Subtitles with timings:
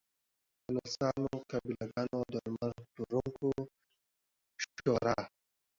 [0.73, 3.49] نرسانو، قابله ګانو، درمل پلورونکو
[4.63, 5.17] شورا